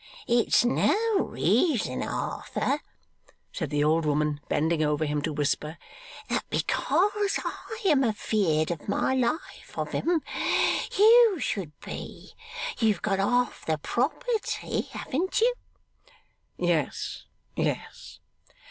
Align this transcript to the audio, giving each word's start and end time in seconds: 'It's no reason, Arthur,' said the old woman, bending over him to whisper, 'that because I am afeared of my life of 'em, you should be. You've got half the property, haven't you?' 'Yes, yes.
'It's 0.27 0.65
no 0.65 0.97
reason, 1.19 2.01
Arthur,' 2.01 2.79
said 3.53 3.69
the 3.69 3.83
old 3.83 4.03
woman, 4.03 4.41
bending 4.49 4.81
over 4.81 5.05
him 5.05 5.21
to 5.21 5.31
whisper, 5.31 5.77
'that 6.27 6.43
because 6.49 7.39
I 7.45 7.81
am 7.85 8.03
afeared 8.03 8.71
of 8.71 8.89
my 8.89 9.13
life 9.13 9.77
of 9.77 9.93
'em, 9.93 10.23
you 10.97 11.37
should 11.39 11.79
be. 11.81 12.31
You've 12.79 13.03
got 13.03 13.19
half 13.19 13.63
the 13.63 13.77
property, 13.77 14.81
haven't 14.91 15.39
you?' 15.39 15.53
'Yes, 16.57 17.27
yes. 17.55 18.19